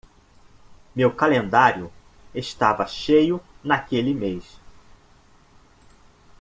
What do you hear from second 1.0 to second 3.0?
calendário estava